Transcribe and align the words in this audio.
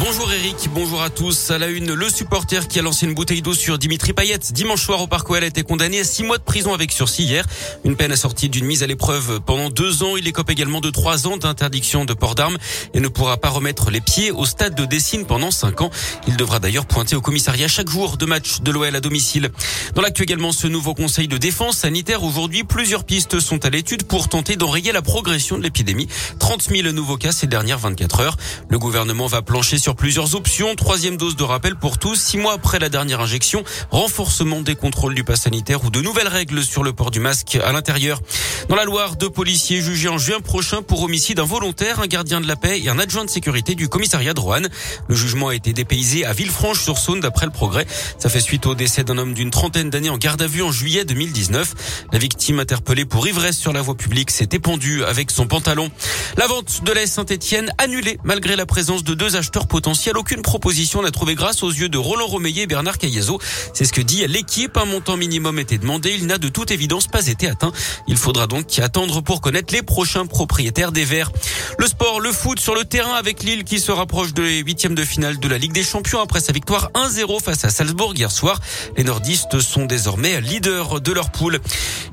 Bonjour 0.00 0.30
Eric, 0.32 0.68
bonjour 0.72 1.02
à 1.02 1.10
tous. 1.10 1.50
À 1.50 1.58
la 1.58 1.66
une, 1.66 1.92
le 1.92 2.08
supporter 2.08 2.68
qui 2.68 2.78
a 2.78 2.82
lancé 2.82 3.04
une 3.04 3.14
bouteille 3.14 3.42
d'eau 3.42 3.52
sur 3.52 3.78
Dimitri 3.78 4.12
Payet 4.12 4.38
dimanche 4.52 4.84
soir 4.84 5.00
au 5.02 5.08
Parc 5.08 5.28
OL 5.28 5.42
a 5.42 5.46
été 5.46 5.64
condamné 5.64 5.98
à 5.98 6.04
six 6.04 6.22
mois 6.22 6.38
de 6.38 6.44
prison 6.44 6.72
avec 6.72 6.92
sursis 6.92 7.24
hier. 7.24 7.44
Une 7.84 7.96
peine 7.96 8.12
assortie 8.12 8.48
d'une 8.48 8.64
mise 8.64 8.84
à 8.84 8.86
l'épreuve 8.86 9.40
pendant 9.40 9.70
deux 9.70 10.04
ans. 10.04 10.16
Il 10.16 10.28
écope 10.28 10.50
également 10.50 10.80
de 10.80 10.90
trois 10.90 11.26
ans 11.26 11.36
d'interdiction 11.36 12.04
de 12.04 12.14
port 12.14 12.36
d'armes 12.36 12.58
et 12.94 13.00
ne 13.00 13.08
pourra 13.08 13.38
pas 13.38 13.48
remettre 13.48 13.90
les 13.90 14.00
pieds 14.00 14.30
au 14.30 14.44
stade 14.44 14.76
de 14.76 14.84
Dessine 14.84 15.26
pendant 15.26 15.50
cinq 15.50 15.80
ans. 15.80 15.90
Il 16.28 16.36
devra 16.36 16.60
d'ailleurs 16.60 16.86
pointer 16.86 17.16
au 17.16 17.20
commissariat 17.20 17.66
chaque 17.66 17.90
jour 17.90 18.16
de 18.16 18.24
match 18.24 18.60
de 18.60 18.70
l'OL 18.70 18.94
à 18.94 19.00
domicile. 19.00 19.50
Dans 19.96 20.02
l'actu 20.02 20.22
également, 20.22 20.52
ce 20.52 20.68
nouveau 20.68 20.94
conseil 20.94 21.26
de 21.26 21.38
défense 21.38 21.78
sanitaire. 21.78 22.22
Aujourd'hui, 22.22 22.62
plusieurs 22.62 23.02
pistes 23.02 23.40
sont 23.40 23.64
à 23.64 23.70
l'étude 23.70 24.04
pour 24.04 24.28
tenter 24.28 24.54
d'enrayer 24.54 24.92
la 24.92 25.02
progression 25.02 25.58
de 25.58 25.64
l'épidémie. 25.64 26.06
30 26.38 26.68
000 26.70 26.92
nouveaux 26.92 27.16
cas 27.16 27.32
ces 27.32 27.48
dernières 27.48 27.78
24 27.80 28.20
heures. 28.20 28.36
Le 28.68 28.78
gouvernement 28.78 29.26
va 29.26 29.42
plancher 29.42 29.76
sur 29.78 29.87
sur 29.88 29.96
plusieurs 29.96 30.34
options. 30.34 30.74
Troisième 30.74 31.16
dose 31.16 31.34
de 31.34 31.44
rappel 31.44 31.74
pour 31.74 31.96
tous, 31.96 32.14
six 32.14 32.36
mois 32.36 32.52
après 32.52 32.78
la 32.78 32.90
dernière 32.90 33.22
injection, 33.22 33.64
renforcement 33.90 34.60
des 34.60 34.74
contrôles 34.74 35.14
du 35.14 35.24
pass 35.24 35.40
sanitaire 35.40 35.82
ou 35.82 35.88
de 35.88 36.02
nouvelles 36.02 36.28
règles 36.28 36.62
sur 36.62 36.84
le 36.84 36.92
port 36.92 37.10
du 37.10 37.20
masque 37.20 37.56
à 37.64 37.72
l'intérieur. 37.72 38.20
Dans 38.68 38.76
la 38.76 38.84
Loire, 38.84 39.16
deux 39.16 39.30
policiers 39.30 39.80
jugés 39.80 40.08
en 40.08 40.18
juin 40.18 40.40
prochain 40.40 40.82
pour 40.82 41.02
homicide 41.02 41.38
involontaire, 41.38 42.00
un 42.00 42.06
gardien 42.06 42.40
de 42.40 42.46
la 42.46 42.56
paix 42.56 42.80
et 42.80 42.88
un 42.88 42.98
adjoint 42.98 43.24
de 43.24 43.30
sécurité 43.30 43.74
du 43.74 43.88
commissariat 43.88 44.34
de 44.34 44.40
Roanne. 44.40 44.68
Le 45.06 45.14
jugement 45.14 45.48
a 45.48 45.54
été 45.54 45.72
dépaysé 45.72 46.24
à 46.24 46.32
Villefranche-sur-Saône 46.32 47.20
d'après 47.20 47.46
le 47.46 47.52
progrès. 47.52 47.86
Ça 48.18 48.28
fait 48.28 48.40
suite 48.40 48.66
au 48.66 48.74
décès 48.74 49.04
d'un 49.04 49.16
homme 49.16 49.32
d'une 49.32 49.50
trentaine 49.50 49.90
d'années 49.90 50.10
en 50.10 50.18
garde 50.18 50.42
à 50.42 50.46
vue 50.46 50.62
en 50.62 50.72
juillet 50.72 51.04
2019. 51.04 52.06
La 52.12 52.18
victime 52.18 52.58
interpellée 52.58 53.04
pour 53.04 53.28
ivresse 53.28 53.56
sur 53.56 53.72
la 53.72 53.80
voie 53.80 53.96
publique 53.96 54.30
s'est 54.30 54.48
épandue 54.52 55.04
avec 55.04 55.30
son 55.30 55.46
pantalon. 55.46 55.90
La 56.36 56.46
vente 56.46 56.82
de 56.84 56.92
la 56.92 57.06
Saint-Etienne 57.06 57.72
annulée 57.78 58.18
malgré 58.24 58.56
la 58.56 58.66
présence 58.66 59.04
de 59.04 59.14
deux 59.14 59.36
acheteurs 59.36 59.68
potentiel. 59.68 60.16
Aucune 60.18 60.42
proposition 60.42 61.02
n'a 61.02 61.10
trouvé 61.10 61.34
grâce 61.34 61.62
aux 61.62 61.70
yeux 61.70 61.88
de 61.88 61.98
Roland 61.98 62.26
Romeillet 62.26 62.62
et 62.62 62.66
Bernard 62.66 62.98
Cayazo. 62.98 63.38
C'est 63.72 63.84
ce 63.84 63.92
que 63.92 64.00
dit 64.00 64.26
l'équipe. 64.26 64.76
Un 64.76 64.84
montant 64.84 65.16
minimum 65.16 65.58
était 65.58 65.78
demandé. 65.78 66.16
Il 66.18 66.26
n'a 66.26 66.38
de 66.38 66.48
toute 66.48 66.72
évidence 66.72 67.06
pas 67.06 67.26
été 67.26 67.48
atteint. 67.48 67.72
Il 68.08 68.16
faudra 68.16 68.47
donc 68.48 68.78
attendre 68.78 69.20
pour 69.20 69.40
connaître 69.40 69.72
les 69.72 69.82
prochains 69.82 70.26
propriétaires 70.26 70.92
des 70.92 71.04
Verts. 71.04 71.30
Le 71.78 71.86
sport, 71.86 72.20
le 72.20 72.32
foot 72.32 72.58
sur 72.58 72.74
le 72.74 72.84
terrain 72.84 73.14
avec 73.14 73.42
Lille 73.42 73.64
qui 73.64 73.78
se 73.78 73.92
rapproche 73.92 74.34
de 74.34 74.42
les 74.42 74.58
huitièmes 74.58 74.94
de 74.94 75.04
finale 75.04 75.38
de 75.38 75.48
la 75.48 75.58
Ligue 75.58 75.72
des 75.72 75.82
Champions 75.82 76.20
après 76.20 76.40
sa 76.40 76.52
victoire 76.52 76.90
1-0 76.94 77.42
face 77.42 77.64
à 77.64 77.70
Salzbourg 77.70 78.14
hier 78.14 78.30
soir. 78.30 78.60
Les 78.96 79.04
nordistes 79.04 79.60
sont 79.60 79.84
désormais 79.84 80.40
leaders 80.40 81.00
de 81.00 81.12
leur 81.12 81.30
poule. 81.30 81.60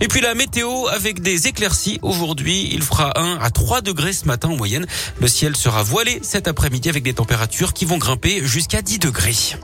Et 0.02 0.08
puis 0.08 0.22
la 0.22 0.36
météo 0.36 0.88
avec 0.88 1.22
des 1.22 1.48
éclaircies. 1.48 2.00
Aujourd'hui, 2.02 2.70
il 2.72 2.82
fera 2.82 3.20
1 3.20 3.40
à 3.42 3.50
3 3.50 3.82
degrés 3.82 4.14
ce 4.14 4.26
matin 4.26 4.50
en 4.50 4.58
moyenne. 4.58 4.86
Le 5.20 5.28
ciel 5.28 5.56
sera 5.56 5.84
voilé 5.84 6.20
cet 6.22 6.48
après-midi 6.48 6.90
avec 6.90 7.04
des 7.04 7.14
températures 7.14 7.74
qui 7.74 7.86
vont 7.86 7.98
grimper 7.98 8.46
jusqu'à 8.46 8.82
10 8.82 9.00
degrés. 9.00 9.56